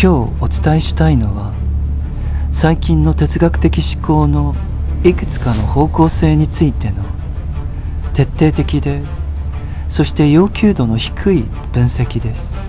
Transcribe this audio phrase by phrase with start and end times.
[0.00, 1.52] 今日お伝えしたいのは
[2.52, 4.54] 最近の哲学的思考の
[5.02, 7.02] いくつかの方向性についての
[8.12, 9.02] 徹底的で
[9.88, 11.42] そして要求度の低い
[11.72, 12.68] 分析です。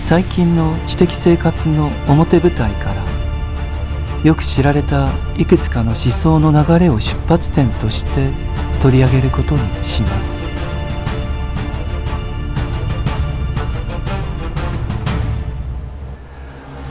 [0.00, 3.04] 最近の知的生活の表舞台から
[4.24, 8.30] よく知られたいくつかの思想の流れを出発点として
[8.80, 10.51] 取り上げることにします。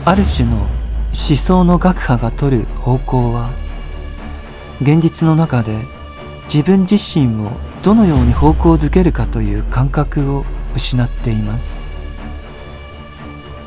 [0.04, 0.68] ある種の思
[1.36, 3.50] 想の学派が取る方向は
[4.80, 5.78] 現実の中で
[6.52, 7.52] 自分自身を
[7.84, 11.88] どのように方向づけるかという感覚を失っています。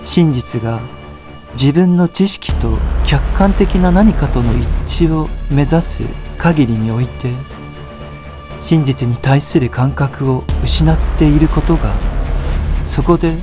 [0.04, 0.82] 真実が
[1.54, 4.52] 自分の知識と客観的な何かとの
[4.88, 6.04] 一致を目指す
[6.38, 7.32] 限りにおいて
[8.62, 11.94] 真実に対する感覚を失っていることが
[12.84, 13.38] そこで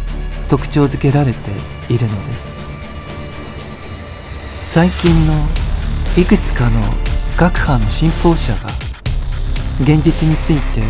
[0.50, 1.50] 特徴づけられて
[1.88, 2.81] いるのです。
[4.62, 5.34] 最近の
[6.16, 6.80] いくつかの
[7.36, 8.70] 学派の信奉者が
[9.82, 10.82] 現実について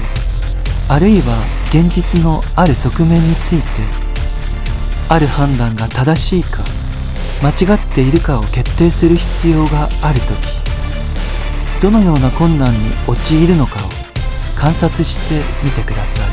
[0.88, 3.66] あるいは現実のある側面について
[5.08, 6.62] ある判断が正しいか
[7.42, 10.36] 間違っているかを決定する必要がある時
[11.80, 13.88] どのような困難に陥るのかを
[14.54, 16.26] 観察してみてください。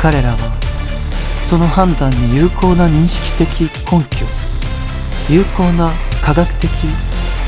[0.00, 0.38] 彼らは
[1.42, 4.37] その判断に有効な認識的根拠
[5.30, 6.70] 有効な科学的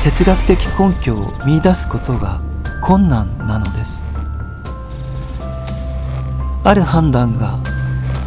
[0.03, 2.39] 哲学的根拠を見いだすことが
[2.79, 4.19] 困難なのです。
[6.63, 7.57] ある判断が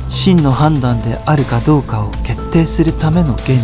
[0.08, 3.54] 真の判断であるかどうかを決定するための原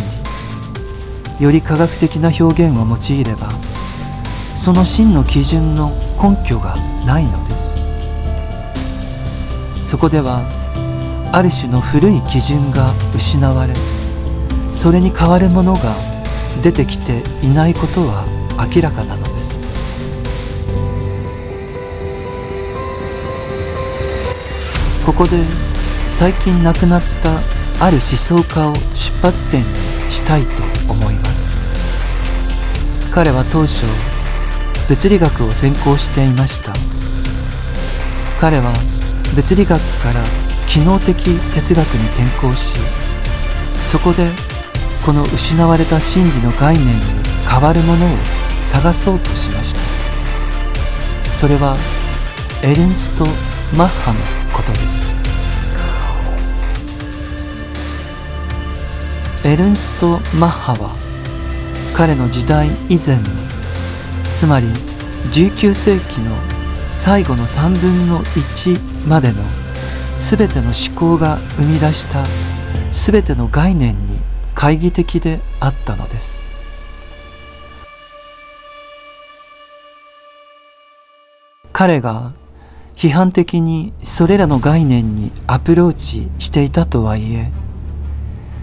[1.37, 1.43] 理。
[1.43, 3.49] より科学的な表現を用いれば
[4.55, 7.81] その真の基準の根拠がないのです。
[9.83, 10.41] そこでは
[11.33, 13.73] ある種の古い基準が失われ
[14.71, 15.95] それに代わるものが
[16.61, 18.25] 出てきていないことは
[18.73, 19.61] 明らかなのです。
[25.05, 25.43] ここで
[26.07, 27.39] 最近亡くなった
[27.83, 29.67] ある思想家を出発点に
[30.09, 31.55] したいと思います。
[33.11, 33.85] 彼は当初
[34.87, 36.73] 物理学を専攻していました。
[38.39, 38.73] 彼は
[39.35, 40.23] 物理学から
[40.67, 41.15] 機能的
[41.53, 42.75] 哲学に転向し
[43.83, 44.27] そこで
[45.05, 46.93] この失われた真理の概念に
[47.49, 48.09] 変わるものを
[48.65, 49.81] 探そうとしました。
[51.31, 51.75] それは
[52.61, 53.25] エルンスト・
[53.75, 54.19] マッハの
[54.55, 55.17] ことです。
[59.43, 60.95] エルンスト・マッハは
[61.95, 63.23] 彼の時代以前の
[64.35, 64.67] つまり
[65.31, 66.35] 19世紀の
[66.93, 69.41] 最後の3分の1までの
[70.15, 72.23] 全ての思考が生み出した
[72.91, 74.10] 全ての概念に
[74.61, 76.55] 懐疑的であったのです。
[81.73, 82.33] 彼が
[82.95, 87.51] 批判的にそれらの概念にアプローチしていたとはいえ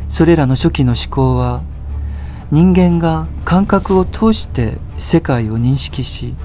[0.08, 1.62] それらの初期の思考は
[2.53, 6.37] 人間が感覚を通して世界を認識し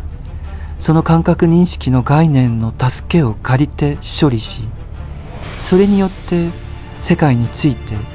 [0.79, 4.63] その感覚認識の概念の助けを借りて処理し
[5.59, 6.49] それによって
[6.97, 8.12] 世界について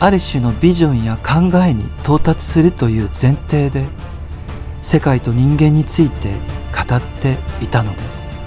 [0.00, 3.86] ある種のビジョンや考えに到達するという前提で
[4.80, 6.34] 世界と人間について
[6.72, 8.38] 語っていたのです。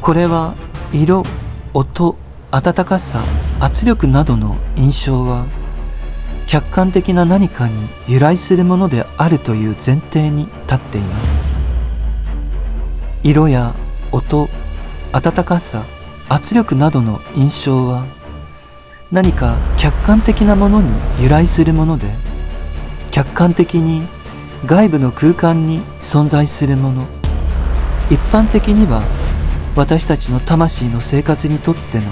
[0.00, 0.54] これは
[0.92, 1.24] 色
[1.72, 2.16] 音
[2.50, 3.20] 温かさ
[3.60, 5.46] 圧力などの印象は
[6.46, 7.74] 客観的な何かに
[8.06, 11.54] 由来するものであるという前提に立っています。
[13.22, 13.72] 色や
[14.12, 14.48] 音
[15.12, 15.84] 温かさ
[16.28, 18.04] 圧力などの印象は
[19.14, 22.08] 何か客観的なものに由来するもので
[23.12, 24.02] 客観的に
[24.66, 27.06] 外部の空間に存在するもの。
[28.10, 29.04] 一般的には
[29.76, 32.06] 私たちの魂の生活にとっての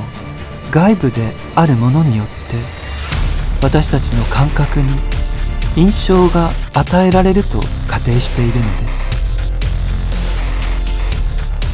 [0.70, 2.32] 外部であるものによって
[3.60, 4.92] 私たちの感覚に
[5.74, 9.10] 印象が与えられると仮定しているのです。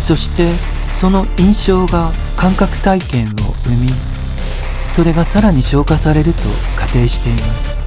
[0.01, 0.55] そして
[0.89, 3.93] その印象が感覚体験を生み
[4.99, 6.41] それがさらに消化されると
[6.77, 7.85] 仮定しています。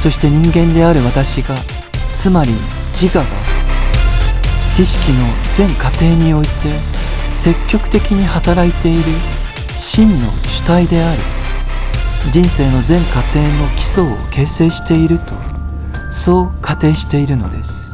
[0.00, 1.54] そして人間である私が
[2.12, 2.54] つまり
[2.92, 3.30] 自我が
[4.74, 5.18] 知識の
[5.52, 6.50] 全過程において
[7.32, 9.02] 積極的に働いている
[9.76, 11.22] 真の主体である。
[12.32, 15.34] 人生の全過程の基礎を形成していると
[16.10, 17.92] そう仮定しているのです。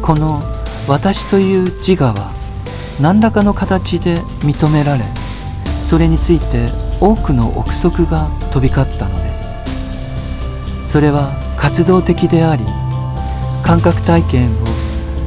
[0.00, 0.55] この
[0.88, 2.32] 私という自我は
[3.00, 5.04] 何らかの形で認められ
[5.82, 9.56] それについて多くの憶測が飛び交ったのです。
[10.84, 12.64] それは活動的であり
[13.64, 14.66] 感覚体験を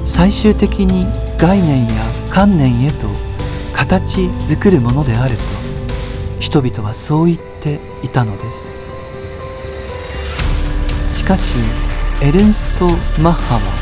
[0.06, 1.06] 最終的に
[1.38, 1.94] 概念や
[2.31, 3.07] 観念へと
[3.73, 5.41] 形作るものであると
[6.39, 8.81] 人々はそう言っていたのです。
[11.11, 11.57] しかし
[12.21, 12.88] エルンスト・
[13.21, 13.78] マッハは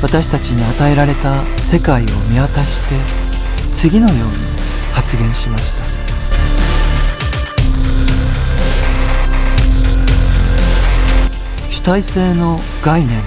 [0.00, 2.94] 私たちに与えられた世界を見渡して
[3.72, 4.34] 次のように
[4.92, 5.82] 発言しました。
[11.70, 13.24] 主体性の概念も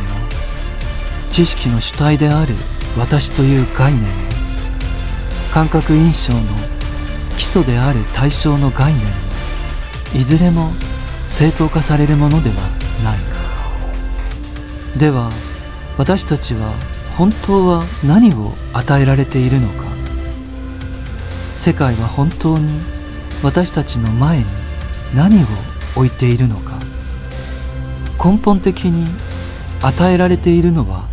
[1.30, 2.56] 知識の主体である
[2.98, 4.08] 私という概念も
[5.52, 6.42] 感覚印象の
[7.38, 9.10] 基礎である対象の概念も
[10.14, 10.72] いずれも
[11.28, 12.56] 正当化されるものでは
[13.04, 13.20] ない。
[15.00, 15.32] では
[16.02, 16.74] 私たちは
[17.16, 19.84] 本当は何を与えられているのか。
[21.54, 22.82] 世界は本当に
[23.44, 24.46] 私たちの前に
[25.16, 25.46] 何を
[25.96, 26.80] 置いているのか。
[28.18, 29.06] 根本的に
[29.84, 31.08] 与えられているのは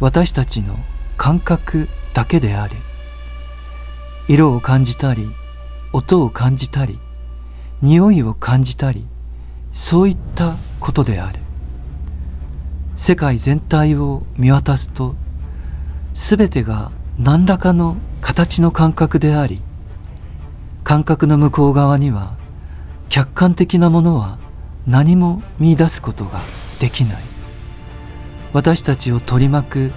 [0.00, 0.78] 私たちの
[1.18, 2.74] 感覚だけである
[4.28, 5.28] 色を感じたり
[5.92, 6.98] 音を感じたり
[7.82, 9.04] 匂いを感じたり
[9.72, 11.41] そういったことである。
[13.02, 15.16] 世界全体を見渡すと
[16.14, 19.60] 全てが何らかの形の感覚であり
[20.84, 22.36] 感覚の向こう側には
[23.08, 24.38] 客観的なものは
[24.86, 26.42] 何も見出すことが
[26.78, 27.22] できない。
[28.52, 29.92] 私たちを取り巻く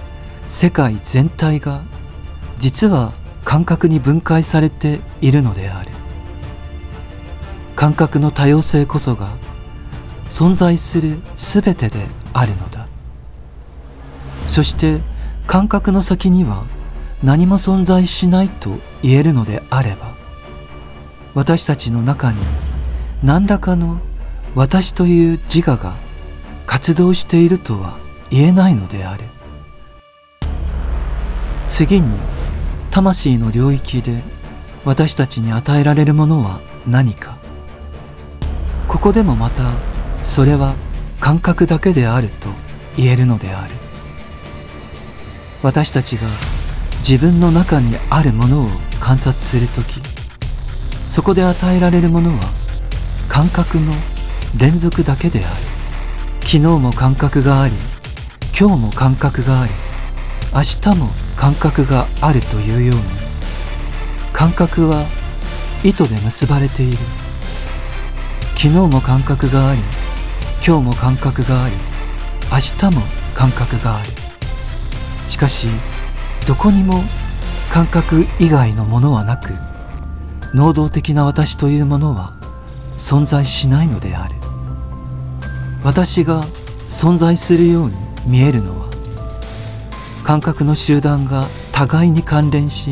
[0.48, 1.82] 世界全体が
[2.58, 3.12] 実は
[3.44, 5.92] 感覚に分解されているのである。
[7.76, 9.28] 感覚の多様性こそが
[10.28, 12.85] 存在する全てであるのだ。
[14.46, 15.00] そして
[15.46, 16.64] 感覚の先には
[17.22, 20.14] 何も存在しないと言えるのであれば
[21.34, 22.38] 私たちの中に
[23.22, 24.00] 何らかの
[24.54, 25.94] 私という自我が
[26.66, 27.98] 活動しているとは
[28.30, 29.22] 言えないのである。
[31.68, 32.18] 次に
[32.90, 34.22] 魂の領域で
[34.84, 37.36] 私たちに与えられるものは何か。
[38.88, 39.74] ここでもまた
[40.22, 40.74] それは
[41.20, 42.48] 感覚だけであると
[42.96, 43.85] 言えるのである。
[45.66, 46.28] 私たちが
[46.98, 48.68] 自分の中にあるものを
[49.00, 50.00] 観察する時
[51.08, 52.52] そこで与えられるものは
[53.28, 53.92] 感覚の
[54.56, 55.56] 連続だけである。
[56.42, 57.74] 昨日も感覚があり
[58.56, 59.72] 今日も感覚があり
[60.54, 63.02] 明日も感覚があるというように。
[64.32, 65.04] 感覚は
[65.82, 66.98] 糸で結ばれている。
[68.54, 69.80] 昨日も感覚があり
[70.64, 71.74] 今日も感覚があり
[72.52, 73.02] 明日も
[73.34, 74.25] 感覚がある。
[75.28, 75.68] しかし
[76.46, 77.04] どこにも
[77.70, 79.52] 感覚以外のものはなく
[80.54, 82.34] 能動的な私というものは
[82.96, 84.34] 存在しないのである。
[85.82, 86.44] 私が
[86.88, 87.96] 存在するように
[88.26, 88.86] 見えるのは
[90.24, 92.90] 感覚の集団が互いに関連し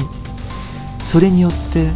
[1.01, 1.91] それによって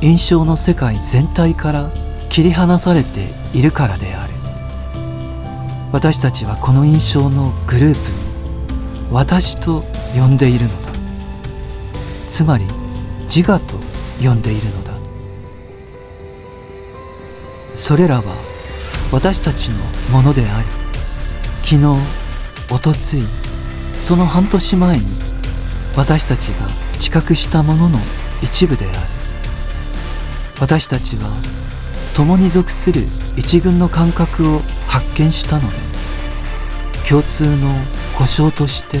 [0.00, 1.90] 印象の世界全体から
[2.28, 4.32] 切り離されているからである。
[5.90, 8.27] 私たちはこの印象のグループ
[9.10, 9.84] 私と
[10.14, 10.92] 呼んでいるのだ。
[12.28, 12.64] つまり
[13.34, 13.76] 自我と
[14.22, 14.92] 呼んでいるのだ。
[17.74, 18.34] それらは
[19.10, 19.76] 私たちの
[20.10, 20.68] ものであり
[21.62, 21.86] 昨日
[22.70, 23.24] おとつい
[24.00, 25.06] その半年前に
[25.96, 26.66] 私たちが
[26.98, 27.98] 知覚したものの
[28.42, 28.98] 一部である。
[30.60, 31.30] 私たちは
[32.14, 35.76] 共に属する一群の感覚を発見したので
[37.08, 37.74] 共通の
[38.18, 38.98] 故障として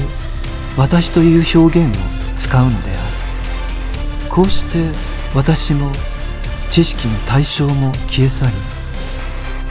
[0.76, 2.00] 私という表現を
[2.36, 2.98] 使うのである。
[4.30, 4.92] こうして
[5.34, 5.90] 私も
[6.70, 8.52] 知識の対象も消え去り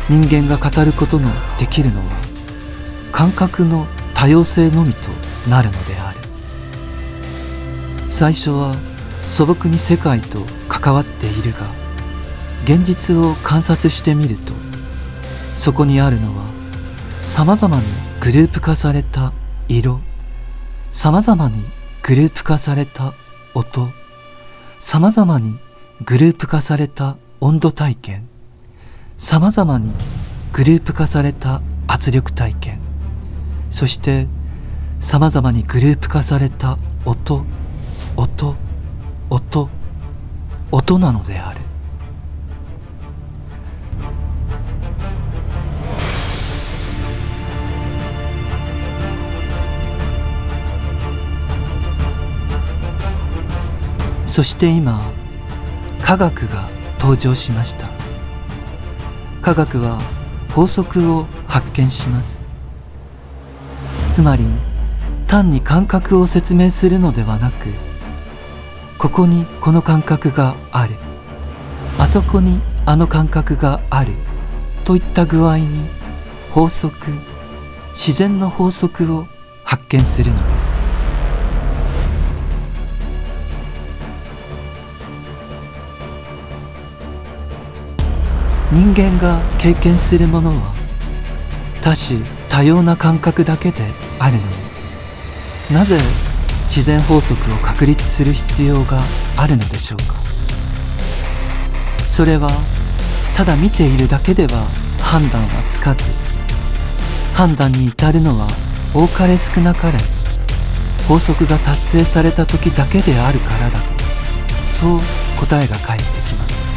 [0.10, 2.06] 人間が語ることのできるのは
[3.14, 5.10] 感覚の多様性のみと
[5.50, 6.18] なるのである。
[8.10, 8.76] 最初は
[9.28, 11.60] 素朴に世界と関わっているが
[12.66, 14.52] 現実を観察してみると
[15.56, 16.44] そこにあるのは
[17.22, 19.32] さまざまにグループ化された
[19.70, 20.02] 色。
[20.92, 21.64] さまざまに
[22.04, 23.14] グループ化された
[23.54, 23.88] 音。
[24.82, 25.58] さまざまに
[26.04, 28.28] グループ化された温度体験。
[29.18, 29.94] さまざまに
[30.52, 32.82] グループ化された圧力体験。
[33.72, 34.28] そして
[35.00, 37.46] さまざまにグループ化された音。
[38.18, 38.58] 音。
[39.30, 39.70] 音。
[40.74, 41.67] 音なのである。
[54.28, 55.12] そして今
[56.04, 56.70] 科学が
[57.00, 57.90] 登場しました。
[59.42, 60.00] 科学は
[60.54, 62.46] 法則を発見します。
[64.10, 64.46] つまり
[65.26, 67.68] 単に感覚を説明するのではなく
[69.00, 70.94] ここにこの感覚がある。
[71.98, 74.12] あそこにあの感覚がある。
[74.86, 75.68] といった具合に
[76.52, 77.12] 法則
[77.92, 79.26] 自然の法則を
[79.64, 80.77] 発見するのです。
[88.78, 90.72] 人間が経験するものは
[91.82, 93.82] 多種多様な感覚だけで
[94.20, 94.46] あるのに
[95.74, 96.00] なぜ
[96.66, 99.00] 自然法則を確立する必要が
[99.36, 100.14] あるのでしょうか？
[102.06, 102.52] それは
[103.36, 104.68] ただ見ているだけでは
[105.02, 106.04] 判断はつかず
[107.34, 108.48] 判断に至るのは
[108.94, 109.98] 多かれ少なかれ
[111.08, 113.88] 法則が達成された時だけであるからだと
[114.68, 115.00] そう
[115.40, 116.72] 答えが返ってきます。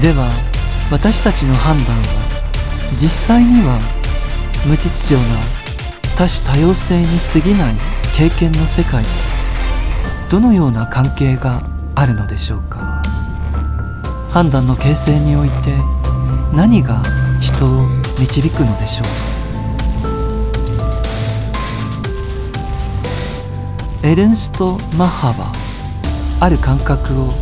[0.00, 0.32] では
[0.92, 2.02] 私たちの判断は
[3.00, 3.80] 実際には
[4.66, 5.22] 無秩序な
[6.14, 7.74] 多種多様性に過ぎない
[8.14, 9.02] 経験の世界
[10.28, 11.62] とどのような関係が
[11.94, 13.02] あるのでしょうか？
[14.28, 15.78] 判断の形成において
[16.52, 17.02] 何が
[17.40, 19.04] 人を導くのでしょ
[24.04, 24.06] う？
[24.06, 25.52] エルンスト・マッハは
[26.38, 27.32] ある感覚を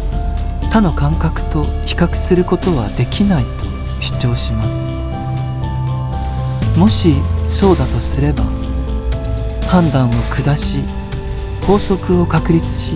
[0.70, 3.50] 他の感覚と比較することはできないと
[4.00, 4.88] 主張します。
[6.78, 7.16] もし
[7.48, 8.44] そうだとすれば
[9.68, 10.78] 判断を下し
[11.66, 12.92] 法則を確立し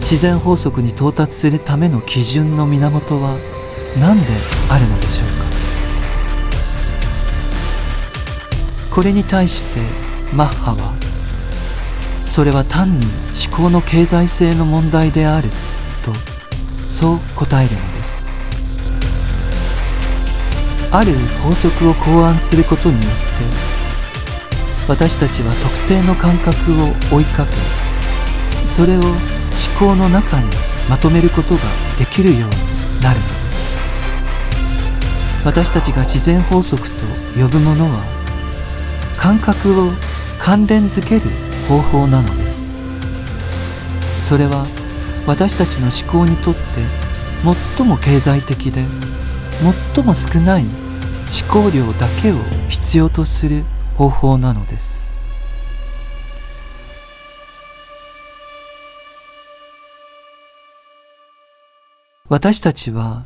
[0.00, 3.38] 自然法則に到達するための基準の源は
[3.98, 4.32] 何で
[4.68, 5.44] あるのでしょうか。
[8.94, 9.80] これに対して
[10.34, 10.94] マッハは
[12.26, 13.06] それは単に
[13.48, 15.48] 思考の経済性の問題である
[16.04, 16.12] と
[16.90, 18.28] そう答えるのです。
[20.90, 23.10] ある法則を考案することによって
[24.88, 27.52] 私たちは特定の感覚を追いかけ
[28.66, 29.14] それを思
[29.78, 30.50] 考の中に
[30.88, 31.60] まとめることが
[31.96, 33.60] できるようになるのです。
[35.44, 36.96] 私たちが自然法則と
[37.40, 38.02] 呼ぶものは
[39.16, 39.92] 感覚を
[40.40, 41.22] 関連づける
[41.68, 42.74] 方法なのです。
[44.20, 44.66] それは
[45.26, 46.60] 私たちの思考にとって
[47.76, 48.84] 最も経済的で
[49.94, 52.36] 最も少ない思考量だけを
[52.68, 53.64] 必要とする
[53.96, 55.14] 方法なのです。
[62.28, 63.24] 私たちは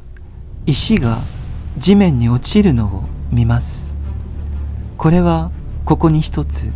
[0.66, 1.18] 石が
[1.76, 3.94] 地面に落ちるのを見ます。
[4.96, 5.50] これは
[5.84, 6.72] ここに一つ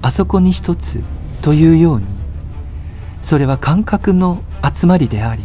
[0.00, 1.02] あそこに一つ
[1.42, 2.06] というように
[3.22, 5.42] それは感覚の集まりであり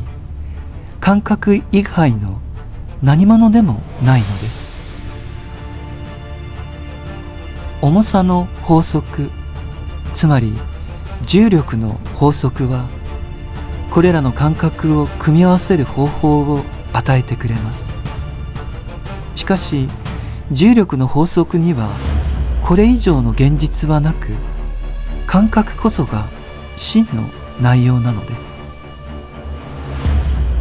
[1.00, 2.42] 感覚以外の
[3.02, 4.78] 何者でもないのです。
[7.80, 9.30] 重さの法則
[10.12, 10.54] つまり
[11.26, 12.86] 重力の法則は
[13.92, 18.00] これらの感覚を組み合わせる方法を与えてくれます。
[19.36, 19.88] しかし
[20.52, 21.90] 重力の法則には
[22.64, 24.30] これ以上の現実はなく
[25.28, 26.26] 感覚こそが
[26.76, 27.24] 真の
[27.62, 28.72] 内容なのです。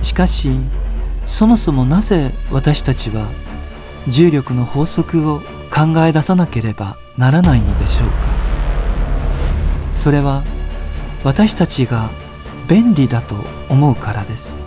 [0.03, 0.59] しかし
[1.27, 3.27] そもそもなぜ私たちは
[4.09, 8.15] 重力の法則を考え出さなければならないのでしょうか。
[9.93, 10.43] それは
[11.25, 12.09] 私たちが
[12.69, 13.37] 便利だと
[13.69, 14.67] 思うからです。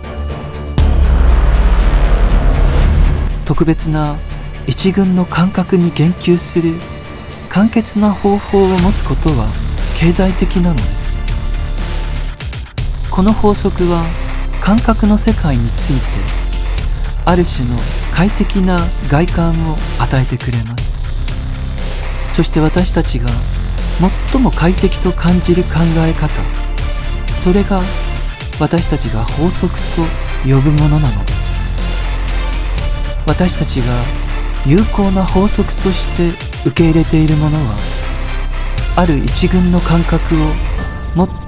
[3.44, 4.16] 特別な
[4.66, 6.74] 一群の感覚に言及する
[7.48, 9.48] 簡潔な方法を持つことは
[9.98, 11.09] 経済的なのです。
[13.20, 14.06] この法則は
[14.62, 16.06] 感覚の世界について
[17.26, 17.76] ある種の
[18.14, 20.98] 快適な外観を与えてくれます。
[22.32, 23.28] そして私たちが
[24.32, 26.30] 最も快適と感じる考え方
[27.36, 27.82] それが
[28.58, 30.02] 私たちが法則と
[30.42, 31.60] 呼ぶものなのです。
[33.26, 34.02] 私たちが
[34.64, 36.30] 有効な法則として
[36.66, 37.76] 受け入れているものは
[38.96, 40.46] ある一群の感覚を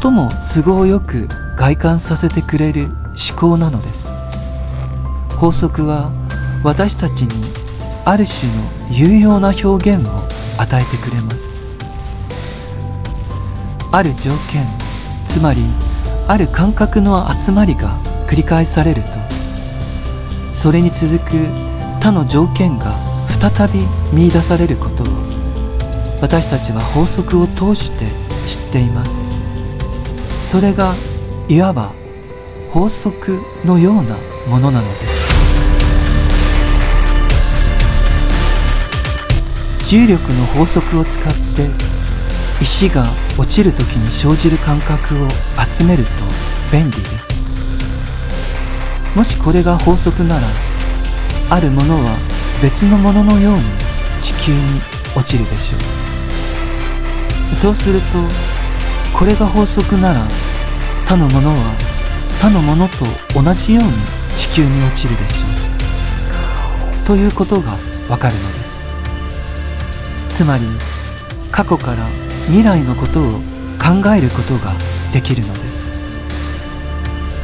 [0.03, 2.85] 最も都合よく外観させてくれる
[3.31, 4.09] 思考なのです。
[5.39, 6.11] 法則は
[6.65, 7.53] 私たちに
[8.05, 10.11] ある種の有用な表現を
[10.59, 11.65] 与えてくれます。
[13.91, 14.67] ある条件
[15.27, 15.63] つまり
[16.27, 17.91] ある感覚の集まりが
[18.27, 19.09] 繰り返されると
[20.55, 21.37] それに続く
[22.01, 22.95] 他の条件が
[23.29, 25.07] 再び見いだされることを
[26.23, 28.07] 私たちは法則を通して
[28.47, 29.29] 知っています。
[30.43, 30.95] それが
[31.53, 31.93] いわば
[32.71, 34.17] 法則のような
[34.49, 35.21] ものなのです。
[39.91, 41.69] 重力の法則を使って
[42.63, 43.05] 石が
[43.37, 45.29] 落ちる時に生じる感覚を
[45.71, 46.11] 集めると
[46.73, 47.31] 便利です。
[49.15, 50.49] もしこれが法則なら
[51.51, 52.17] あるものは
[52.63, 53.63] 別のもののように
[54.23, 54.81] 地球に
[55.15, 55.77] 落ちるでしょ
[57.53, 57.55] う。
[57.55, 58.07] そうすると
[59.13, 60.27] これが法則なら
[61.07, 61.75] 他のものは
[62.41, 63.05] 他のものと
[63.35, 63.91] 同じように
[64.37, 67.05] 地球に落ちるでしょう。
[67.05, 67.77] ということが
[68.09, 68.93] わかるのです。
[70.31, 70.65] つまり
[71.51, 72.07] 過去から
[72.47, 73.25] 未来のことを
[73.79, 74.73] 考えることが
[75.13, 76.03] できるのです。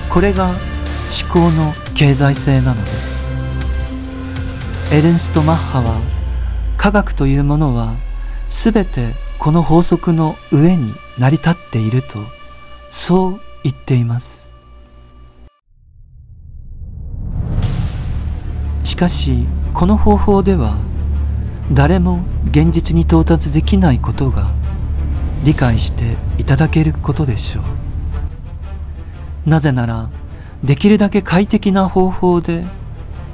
[0.08, 0.56] これが思
[1.32, 3.28] 考の経済性なのです。
[4.90, 6.00] エルンスト・マッハは
[6.78, 7.94] 科学というものは
[8.48, 12.18] 全てこの法則の上に成り立っていると
[12.90, 14.54] そう言っています。
[18.82, 20.78] しかしこの方法では
[21.70, 24.50] 誰も現実に到達できないことが
[25.44, 27.60] 理解していただけることでしょ
[29.46, 29.50] う。
[29.50, 30.08] なぜなら
[30.64, 32.64] できるだけ快適な方法で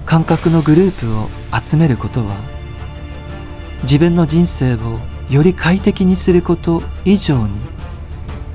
[0.04, 1.28] 感覚のグループを
[1.64, 2.34] 集めることは
[3.84, 4.98] 自分の人生を
[5.30, 7.58] より快適にすること以上に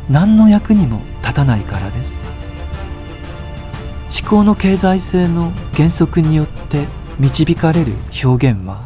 [0.10, 2.32] 何の役にも立たないからです。
[4.22, 6.88] 思考の経済性の原則によって
[7.20, 8.86] 導かれる表現は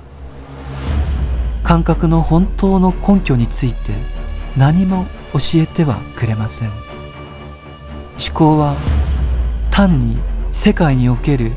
[1.64, 3.94] 感覚の本当の根拠について
[4.58, 6.70] 何も教えてはくれません。
[6.70, 8.76] 思考は
[9.72, 10.18] 単に
[10.52, 11.52] 世界における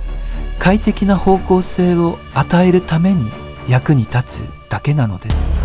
[0.59, 3.31] 快適な方向性を与えるために
[3.69, 5.61] 役に立つだけなのです。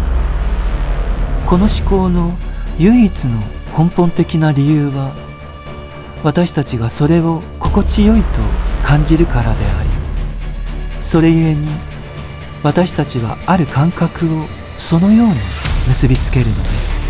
[1.46, 2.34] この思考の
[2.78, 3.40] 唯一の
[3.78, 5.12] 根本的な理由は
[6.24, 8.40] 私たちがそれを心地よいと
[8.84, 9.90] 感じるからであり
[11.00, 11.68] それゆえに
[12.64, 14.46] 私たちはある感覚を
[14.78, 15.36] そのように
[15.88, 17.02] 結びつけるのです。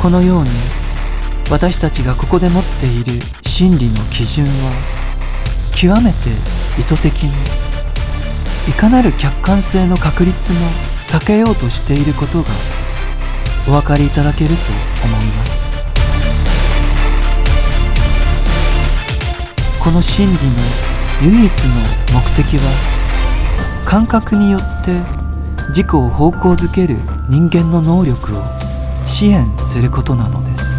[0.00, 0.50] このように
[1.48, 4.72] 私たちがここで持っている真理の基準は
[5.72, 6.30] 極めて
[6.76, 7.61] 意図的に
[8.68, 10.58] いかなる客観性の確率も
[11.00, 12.48] 避けようとしていることが
[13.66, 14.54] お分かりいただけると
[15.04, 15.62] 思います。
[19.80, 20.40] この真理の
[21.22, 21.74] 唯一の
[22.12, 25.00] 目的は感覚によって
[25.70, 26.98] 自己を方向づける
[27.28, 28.44] 人間の能力を
[29.04, 30.71] 支援することなのです。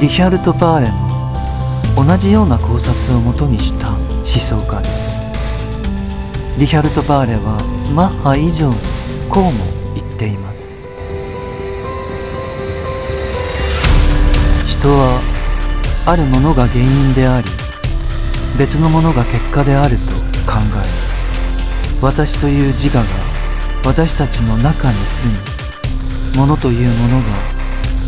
[0.00, 6.60] リヒャルト・パーレも同じような考察をもとにした思想家です。
[6.60, 7.58] リヒャルト・パーレは
[7.92, 8.76] マッハ以上に
[9.28, 9.50] こうも
[9.96, 10.84] 言っています。
[14.66, 15.20] 人は
[16.06, 17.50] あるものが原因であり
[18.56, 20.12] 別のものが結果であると
[20.46, 20.86] 考え
[22.00, 23.08] 私という自我が
[23.84, 25.32] 私たちの中に住
[26.32, 27.57] み物というものが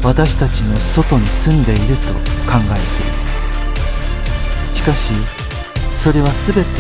[0.03, 4.75] 私たちの外に住んでいると考えている。
[4.75, 5.13] しかし
[5.95, 6.71] それは全て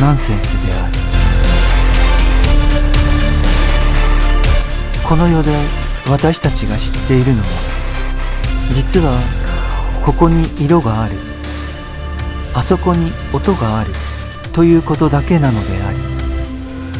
[0.00, 0.92] ナンセンスである。
[5.08, 5.50] この世で
[6.10, 7.46] 私たちが知っているのは
[8.74, 9.18] 実は
[10.04, 11.16] ここに色がある。
[12.54, 13.90] あそこに音がある。
[14.52, 15.98] ということだけなのであり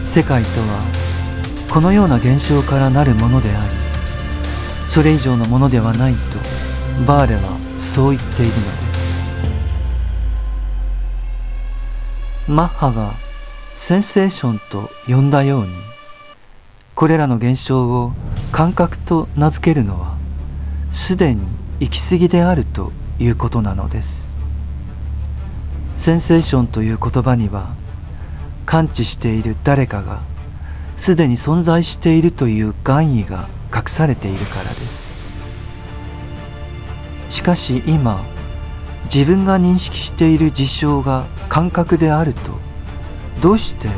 [0.07, 3.78] 世界とはこのような現象からなるものであり
[4.89, 6.39] それ以上のものではないと
[7.07, 7.43] バーレは
[7.79, 8.69] そう言っているのです。
[12.49, 13.13] マッハが
[13.77, 15.75] センセーションと呼んだように
[16.95, 18.15] これらの現象を
[18.51, 20.17] 感覚と名付けるのは
[20.91, 21.43] すでに
[21.81, 24.35] 行き過ぎであるということなのです。
[25.97, 27.75] センセーションという言葉には
[28.65, 30.23] 感知している誰かが
[30.97, 35.09] すでに存在しているという願意が隠されているからです。
[37.29, 38.25] しかし今
[39.13, 42.53] 自分が認識している事象が感覚であると
[43.41, 43.89] どうして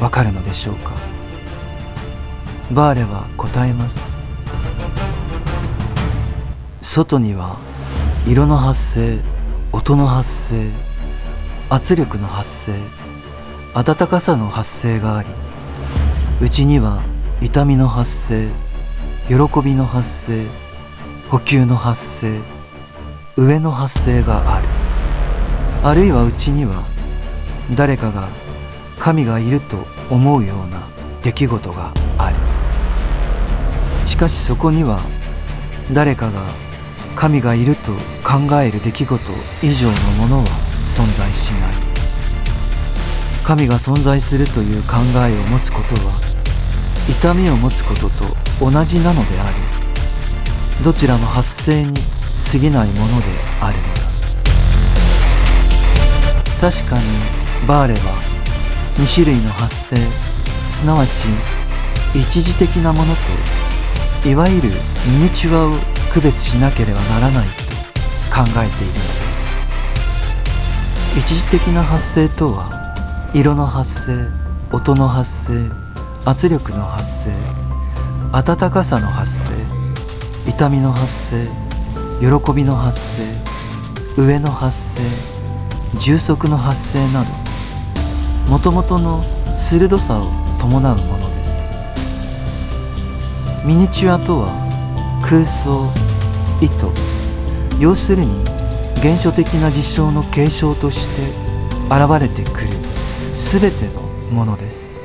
[0.00, 0.92] わかるのでしょうか？
[2.72, 4.12] バーレは答えます。
[6.80, 7.58] 外には
[8.26, 9.20] 色の発生
[9.72, 10.70] 音の発生
[11.70, 12.72] 圧力の発生
[13.74, 15.28] 暖かさの発生があり
[16.40, 17.02] うちには
[17.42, 18.48] 痛みの発生
[19.28, 20.46] 喜びの発生
[21.28, 22.40] 補給の発生
[23.36, 24.68] 上の発生がある。
[25.84, 26.82] あるいはうちには
[27.76, 28.26] 誰かが
[28.98, 30.80] 神がいると思うような
[31.22, 32.36] 出来事がある。
[34.08, 34.98] しかしそこには
[35.92, 36.40] 誰かが
[37.14, 37.92] 神がいると
[38.24, 40.46] 考える出来事以上のものは
[40.82, 41.74] 存在しない。
[43.44, 46.18] 神が存在するという考えを持つことは
[47.10, 52.00] 痛みを持つことと同じなのでありどちらも発生に
[52.52, 53.26] 過ぎないもので
[53.60, 54.00] あるのだ。
[56.60, 57.04] 確かに
[57.66, 58.20] バーレは
[58.96, 59.96] 2種類の発生
[60.70, 61.10] すなわち
[62.18, 63.14] 一時的なもの
[64.22, 64.70] といわゆる
[65.06, 65.72] ミニチュアを
[66.12, 67.64] 区別しなければならないと
[68.34, 69.38] 考えているのです。
[71.18, 74.28] 一時的な発生とは色の発生
[74.72, 75.70] 音の発生
[76.24, 77.67] 圧力の発生
[78.30, 79.52] 温かさの発生
[80.50, 81.46] 痛みの発生
[82.20, 85.00] 喜びの発生上の発生
[85.98, 87.30] 充足の発生など
[88.50, 89.22] もともとの
[89.56, 91.68] 鋭さを伴うものです。
[93.66, 94.52] ミニチュアとは
[95.22, 95.90] 空想
[96.60, 96.86] 意図。
[97.80, 98.42] 要するに
[98.96, 101.22] 現象的な事象の継承として
[101.84, 102.68] 現れてくる
[103.32, 104.97] 全てのものです。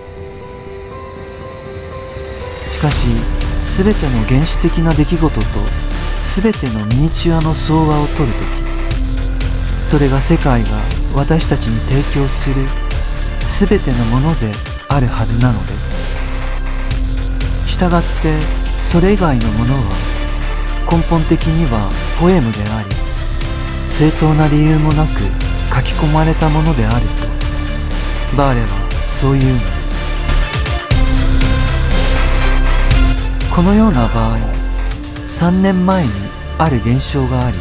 [2.84, 3.08] かし
[3.78, 5.46] 全ての原始的な出来事と
[6.36, 10.70] 全てのミニチュアの相和をとるときそれが世界が
[11.16, 12.56] 私たちに提供する
[13.70, 14.52] 全てのもので
[14.90, 17.72] あるはずなのです。
[17.72, 18.38] したがって
[18.80, 19.82] それ以外のものは
[20.92, 22.90] 根本的にはポエムであり
[23.88, 25.22] 正当な理由もなく
[25.74, 27.28] 書き込まれたものであると。
[28.36, 28.68] バーレは
[29.06, 29.73] そういうの。
[33.54, 34.38] このような場合
[35.28, 36.12] 3年前に
[36.58, 37.58] ある現象があり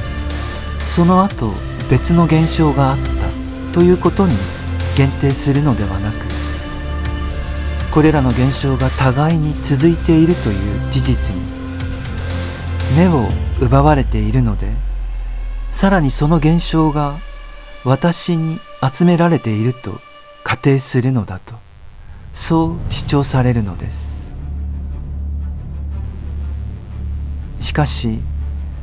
[0.86, 1.52] その後
[1.90, 4.34] 別の現象があったということに
[4.96, 6.14] 限定するのではなく
[7.92, 11.42] これらの現象が互いに続いているという事実に
[12.96, 13.28] 目を
[13.60, 14.68] 奪われているので
[15.68, 17.16] さらにその現象が
[17.84, 20.00] 私に集められていると
[20.42, 21.54] 仮定するのだと
[22.32, 24.21] そう主張されるのです。
[27.62, 28.18] しかし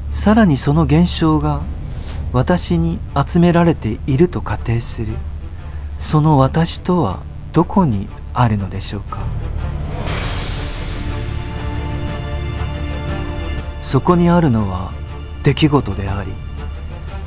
[0.09, 1.61] さらにその現象が
[2.31, 5.13] 私に集められていると仮定する。
[5.97, 9.19] その私とはどこにあるのでしょうか。
[13.81, 14.91] そこにあるのは
[15.43, 16.31] 出来事であり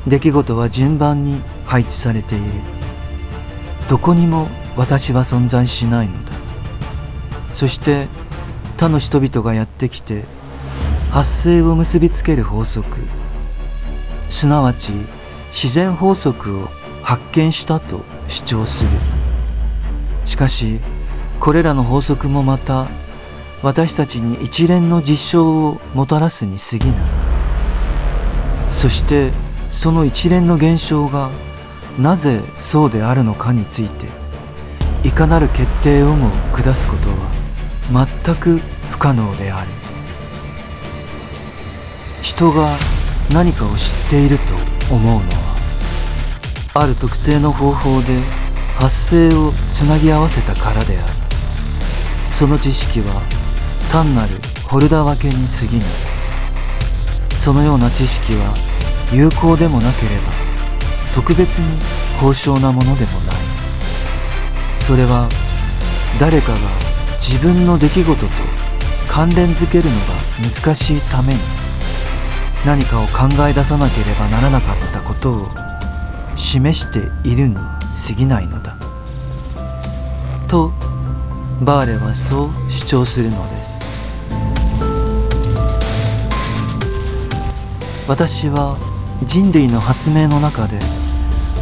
[0.07, 2.45] 出来事は順番に配置されている。
[3.87, 6.31] どこにも私は存在しないのだ。
[7.53, 8.07] そして
[8.77, 10.25] 他の人々がやってきて
[11.13, 12.87] 発生を結びつける法則。
[14.31, 14.89] すなわち
[15.51, 16.69] 自然法則を
[17.03, 18.89] 発見したと主張する。
[20.25, 20.79] しかし
[21.39, 22.87] これらの法則もまた
[23.61, 26.97] 私たちに一連の実証をもたらすに過ぎない。
[28.71, 29.29] そして
[29.69, 31.29] その一連の現象が
[31.99, 34.07] なぜそうであるのかについて
[35.07, 37.09] いかなる決定をも下すこと
[37.91, 38.57] は全く
[38.89, 39.92] 不可能である。
[42.23, 42.77] 人が
[43.33, 44.53] 何かを知っていると
[44.93, 48.21] 思うのはある特定の方法で
[48.77, 51.13] 発生をつなぎ合わせたからである。
[52.31, 53.21] その知識は
[53.91, 55.87] 単なるホルダー分けに過ぎない。
[57.37, 58.55] そのような知識は
[59.11, 60.31] 有効でもなければ
[61.13, 61.77] 特別に
[62.19, 63.35] 高尚なものでもない。
[64.79, 65.27] それは
[66.19, 66.57] 誰かが
[67.19, 68.27] 自分の出来事と
[69.09, 71.62] 関連づけるのが難しいために
[72.65, 75.47] 何かを考え出さなければならなかったことを
[76.37, 78.77] 示しているに過ぎないのだ。
[80.47, 80.71] と
[81.61, 83.73] バーレはそう主張するのです。
[88.07, 88.77] 私は
[89.25, 90.79] 人類の発明の中で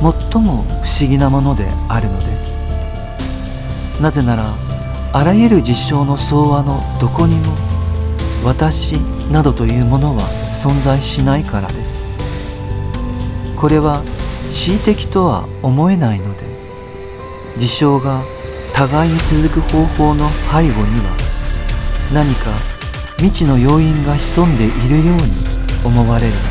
[0.02, 2.62] 最も不思議なものであるのです。
[4.00, 4.54] なぜなら
[5.14, 7.71] あらゆる実証の相和のどこにも
[8.44, 8.94] 私
[9.32, 12.02] などというものは存在しないからです。
[13.56, 14.02] これは
[14.50, 16.44] 恣意的とは思えないので
[17.58, 18.24] 事象が
[18.74, 21.16] 互いに続く方法の背後には
[22.12, 22.52] 何か
[23.18, 25.32] 未知の要因が潜んでいるように
[25.86, 26.48] 思われるので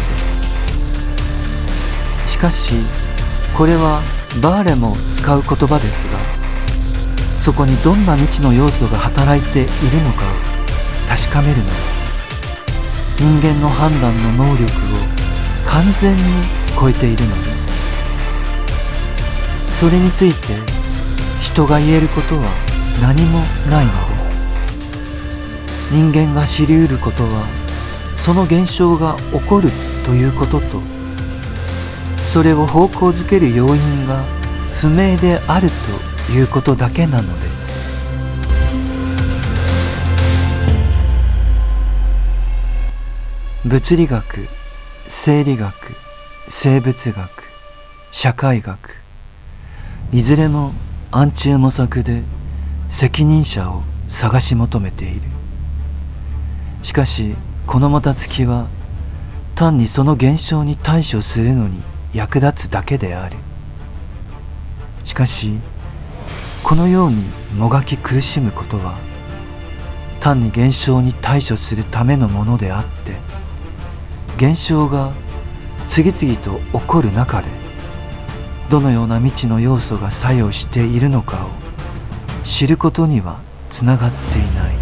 [2.25, 2.33] す。
[2.33, 2.75] しかし
[3.57, 4.01] これは
[4.41, 6.19] バーレも使う言葉ですが
[7.37, 9.69] そこにどんな未知の要素が働いている
[10.05, 10.50] のかを
[11.11, 11.65] 確かめるの。
[11.65, 11.75] は
[13.19, 14.69] 人間の判断の能力を
[15.67, 16.23] 完全に
[16.79, 17.51] 超えているので
[19.67, 19.81] す。
[19.81, 20.55] それについて
[21.41, 22.45] 人が言えることは
[23.03, 24.31] 何もないのです。
[25.91, 27.45] 人間が知りうることは
[28.15, 29.69] その現象が起こる
[30.07, 30.81] ということと
[32.23, 34.23] それを方向づける要因が
[34.81, 35.71] 不明である
[36.29, 37.50] ということだけなのです。
[43.67, 44.49] 物理学
[45.07, 45.75] 生理学
[46.49, 47.31] 生物学
[48.11, 48.97] 社会学。
[50.13, 50.73] いずれも
[51.11, 52.23] 暗中模索で
[52.89, 55.21] 責任者を探し求めている。
[56.83, 58.67] しかしこのもたつきは
[59.55, 61.83] 単にその現象に対処するのに
[62.15, 63.37] 役立つだけである。
[65.05, 65.59] しかし
[66.65, 68.95] このようにもがき苦しむことは
[70.19, 73.29] 単に現象に対処するためのものであって
[74.41, 75.13] 現象が
[75.87, 77.49] 次々と起こる中で
[78.71, 81.51] どのような未知の要素が作用しているのかを
[82.43, 84.75] 知ることにはつながっていない。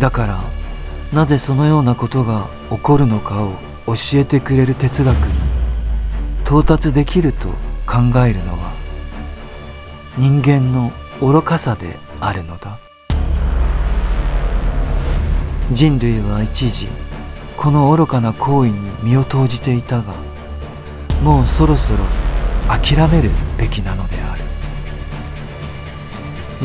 [0.00, 0.42] だから
[1.12, 3.52] なぜそのようなことが起こるのかを
[3.86, 5.32] 教えてくれる哲学に
[6.44, 7.46] 到達できると
[7.86, 8.72] 考えるのは
[10.18, 12.78] 人間の愚かさであるのだ。
[15.70, 16.88] 人類は一時
[17.62, 20.14] この愚かな行為に身を投じていたが
[21.22, 21.98] もうそろそろ
[22.66, 24.42] 諦めるべきなのである。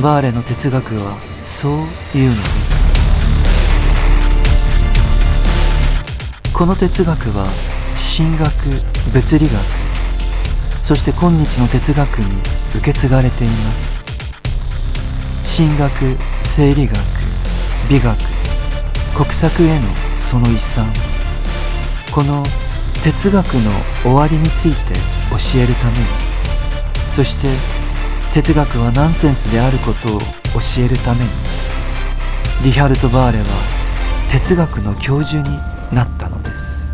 [0.01, 1.71] バーレの哲学はそう
[2.15, 2.49] 言うのです。
[6.51, 7.45] この哲学は
[8.17, 8.49] 神学
[9.13, 9.55] 物理学
[10.81, 12.41] そして今日の哲学に
[12.75, 13.97] 受け継がれています。
[15.61, 16.97] 神学生理学
[17.87, 18.17] 美学
[19.15, 20.91] 国策へのその遺産。
[22.11, 22.43] この
[23.01, 23.71] 哲学の
[24.03, 24.93] 終わりについて
[25.31, 26.05] 教えるために。
[27.09, 27.47] そして
[28.33, 30.25] 哲学はナンセンスであることを教
[30.79, 31.29] えるために。
[32.61, 33.45] リハルト・バーレは
[34.29, 35.57] 哲学の教授に
[35.93, 36.91] なったのです。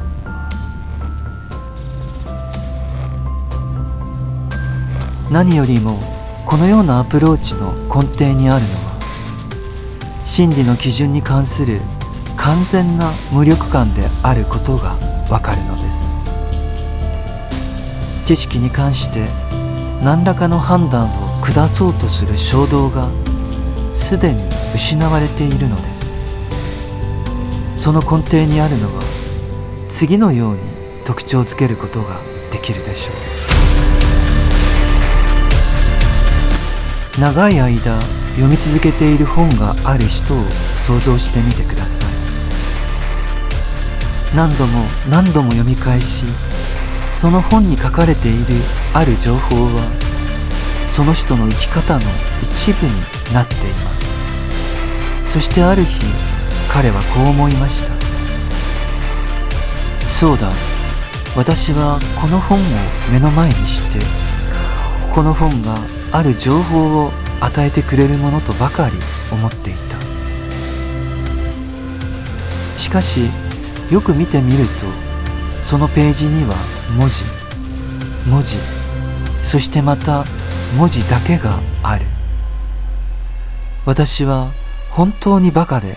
[5.31, 5.99] 何よりも
[6.45, 11.81] このようなアプローチの根底にあるのは真理の基準に関する
[12.43, 14.97] 完全な無力感であることが
[15.29, 16.21] わかるのです。
[18.25, 19.29] 知識に関して
[20.03, 23.07] 何らかの判断を下そうとする衝動が
[23.93, 24.43] すでに
[24.75, 26.19] 失われているのです。
[27.77, 29.01] その根底にあるのは
[29.87, 30.59] 次のように
[31.05, 32.19] 特徴づけることが
[32.51, 33.13] できるでしょ
[37.17, 37.21] う。
[37.21, 38.01] 長い間
[38.31, 40.43] 読み続けている本がある人を
[40.75, 42.12] 想像してみてください。
[44.35, 46.23] 何度も何度も読み返し
[47.11, 48.45] その本に書かれている
[48.93, 49.83] ある情報は
[50.89, 52.01] その人の生き方の
[52.41, 52.93] 一部に
[53.33, 54.03] なっています。
[55.31, 55.99] そしてある日
[56.69, 57.93] 彼はこう思いました。
[60.07, 60.51] そうだ
[61.35, 62.61] 私はこの本を
[63.11, 63.99] 目の前にして
[65.13, 65.75] この本が
[66.11, 68.93] ある情報を与えてくれるものとばかり
[69.31, 69.97] 思っていた。
[72.77, 73.29] しかし
[73.93, 76.55] よく見てみるとそのページには
[76.97, 77.23] 文字
[78.27, 78.57] 文字
[79.43, 80.25] そしてまた
[80.75, 82.05] 文字だけがある。
[83.85, 84.49] 私は
[84.89, 85.95] 本当にバカで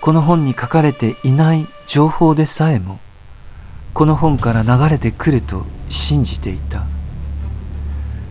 [0.00, 3.00] この本に書かれていない情報でさえも
[3.92, 6.86] この本から流れてくると信じていた。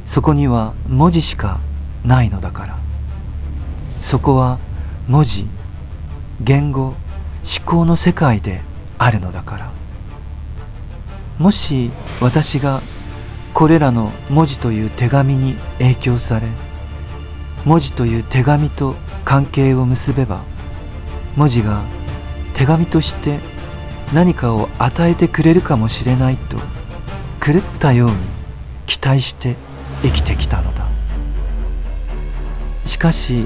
[0.08, 1.60] そこには文字しか
[2.04, 2.80] ないのだから。
[4.02, 4.58] そこは
[5.08, 5.46] 文字
[6.42, 6.96] 言語思
[7.64, 8.68] 考の世界で
[9.00, 9.72] あるのだから。
[11.40, 12.82] もし私が
[13.54, 16.48] これらの文字という手紙に影響され
[17.66, 20.42] 文字という手紙と関係を結べば
[21.36, 21.82] 文字が
[22.54, 23.40] 手紙として
[24.14, 26.58] 何かを与えてくれるかもしれないと
[27.42, 28.18] 狂ったように
[28.86, 29.56] 期待して
[30.04, 30.86] 生きてきたのだ。
[32.86, 33.46] しかし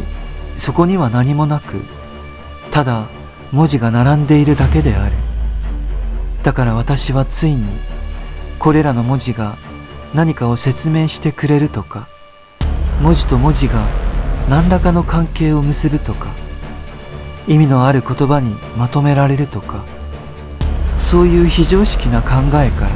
[0.57, 1.79] そこには何もなく
[2.71, 3.07] ただ
[3.51, 5.32] 文字が並んでいるだけである。
[6.43, 7.65] だから私はついに
[8.59, 9.55] これらの文字が
[10.13, 12.07] 何かを説明してくれるとか
[13.01, 13.87] 文字と文字が
[14.49, 16.27] 何らかの関係を結ぶとか
[17.47, 19.83] 意味のある言葉にまとめられるとか
[20.95, 22.91] そういう非常識な考えから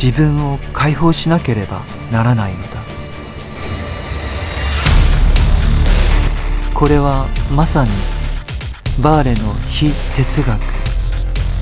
[0.00, 1.80] 自分を解放しなければ
[2.12, 2.78] ならないのだ。
[6.72, 7.90] これはまさに
[9.02, 10.77] バーレの非哲学。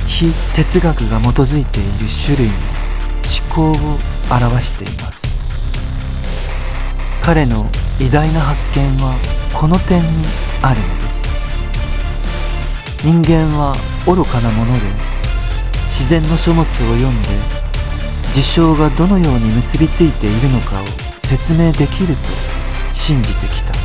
[0.08, 2.54] 非哲学が基づいている種類の
[3.50, 3.98] 思考を
[4.30, 5.26] 表しています。
[7.22, 9.14] 彼の偉大な発見は
[9.52, 10.08] この点に
[10.62, 11.26] あるのです。
[13.02, 14.86] 人間は愚かなもので
[15.86, 17.28] 自然の書物を読んで
[18.32, 20.86] 事象がどのように結びついているのかを
[21.20, 22.28] 説明できると
[22.92, 23.78] 信じてきたと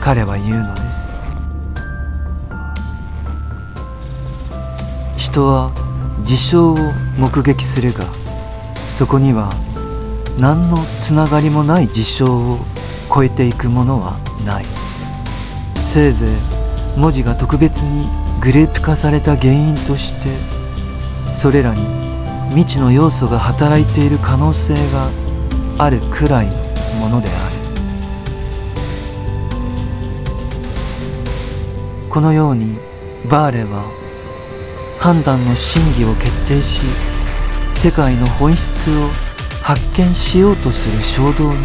[0.00, 1.07] 彼は言うのです。
[5.38, 5.70] 人は
[6.24, 6.76] 事象を
[7.16, 8.04] 目撃するが
[8.92, 9.50] そこには
[10.36, 12.58] 何のつながりもない事象を
[13.14, 14.64] 超えていくものはない。
[15.82, 18.08] せいぜい文字が特別に
[18.40, 20.28] グループ化された原因として
[21.32, 21.80] それらに
[22.50, 25.10] 未知の要素が働いている可能性が
[25.78, 26.52] あるくらいの
[27.00, 27.56] ものである。
[32.10, 32.76] このように
[33.30, 34.07] バーレは
[34.98, 36.80] 判断の真偽を決定し
[37.70, 39.08] 世界の本質を
[39.62, 41.58] 発見しようとする衝動に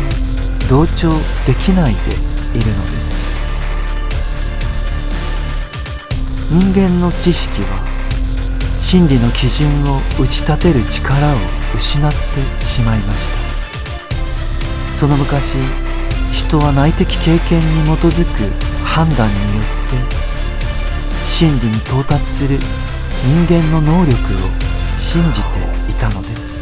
[0.70, 1.10] 同調
[1.46, 3.24] できないでいるのです。
[6.52, 7.80] 人間の知識は
[8.80, 11.38] 真理の基準を打ち立てる力を
[11.76, 13.18] 失ってしまいまし
[14.92, 14.98] た。
[14.98, 15.54] その昔
[16.32, 20.24] 人は内的経験に基づく判断によって
[21.26, 22.60] 真理に到達する
[23.26, 24.18] 人間の能力を
[25.00, 25.48] 信じて
[25.90, 26.54] いたのです。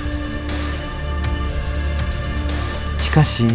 [2.99, 3.45] しかし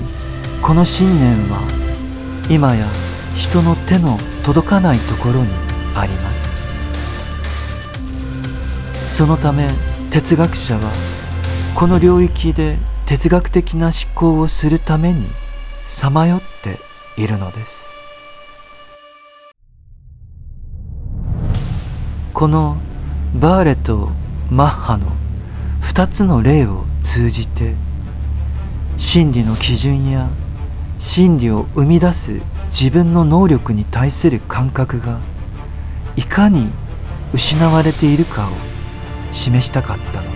[0.60, 1.60] この信念は
[2.50, 2.84] 今や
[3.36, 5.48] 人の手の届かないところに
[5.94, 6.56] あります。
[9.08, 9.70] そのため
[10.10, 10.90] 哲学者は
[11.76, 15.26] この領域で哲学的な思考をするために
[15.86, 16.78] さまよって
[17.22, 17.86] いるのです。
[22.34, 22.76] この
[23.34, 24.10] バーレと
[24.50, 25.12] マッハの
[25.82, 27.74] 2つの例を通じて
[28.96, 30.28] 真理の基準や
[30.98, 35.20] 真理を生み出す自分の能力に対する感覚が
[36.16, 36.68] いかに
[37.34, 38.50] 失われているかを
[39.32, 40.35] 示したかったの